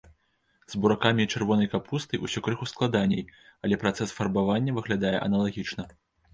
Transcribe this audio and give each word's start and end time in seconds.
З 0.73 0.79
буракамі 0.85 1.21
і 1.25 1.27
чырвонай 1.35 1.69
капустай 1.75 2.23
усё 2.29 2.43
крыху 2.49 2.69
складаней, 2.73 3.23
але 3.69 3.81
працэс 3.87 4.17
фарбавання 4.23 4.71
выглядае 4.81 5.17
аналагічна. 5.27 5.83